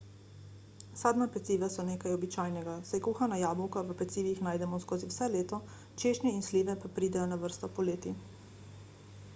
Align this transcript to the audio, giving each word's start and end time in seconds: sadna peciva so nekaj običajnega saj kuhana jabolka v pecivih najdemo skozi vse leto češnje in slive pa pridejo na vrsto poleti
sadna 1.01 1.25
peciva 1.33 1.67
so 1.73 1.83
nekaj 1.89 2.13
običajnega 2.15 2.73
saj 2.91 3.01
kuhana 3.09 3.37
jabolka 3.41 3.83
v 3.91 3.97
pecivih 4.01 4.41
najdemo 4.49 4.81
skozi 4.87 5.11
vse 5.11 5.29
leto 5.35 5.61
češnje 6.05 6.35
in 6.39 6.43
slive 6.51 6.79
pa 6.85 6.93
pridejo 6.97 7.29
na 7.35 7.39
vrsto 7.47 7.73
poleti 7.79 8.17